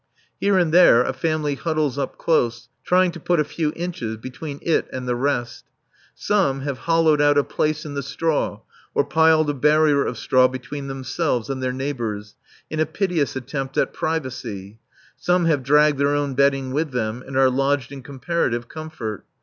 Here 0.39 0.57
and 0.57 0.73
there 0.73 1.03
a 1.03 1.13
family 1.13 1.53
huddles 1.53 1.99
up 1.99 2.17
close, 2.17 2.69
trying 2.83 3.11
to 3.11 3.19
put 3.19 3.39
a 3.39 3.43
few 3.43 3.71
inches 3.75 4.17
between 4.17 4.57
it 4.63 4.87
and 4.91 5.07
the 5.07 5.15
rest; 5.15 5.63
some 6.15 6.61
have 6.61 6.79
hollowed 6.89 7.21
out 7.21 7.37
a 7.37 7.43
place 7.43 7.85
in 7.85 7.93
the 7.93 8.01
straw 8.01 8.61
or 8.95 9.03
piled 9.05 9.51
a 9.51 9.53
barrier 9.53 10.03
of 10.03 10.17
straw 10.17 10.47
between 10.47 10.87
themselves 10.87 11.51
and 11.51 11.61
their 11.61 11.71
neighbours, 11.71 12.33
in 12.67 12.79
a 12.79 12.87
piteous 12.87 13.35
attempt 13.35 13.77
at 13.77 13.93
privacy; 13.93 14.79
some 15.17 15.45
have 15.45 15.61
dragged 15.61 15.99
their 15.99 16.15
own 16.15 16.33
bedding 16.33 16.71
with 16.71 16.93
them 16.93 17.21
and 17.27 17.37
are 17.37 17.51
lodged 17.51 17.91
in 17.91 18.01
comparative 18.01 18.67
comfort. 18.67 19.23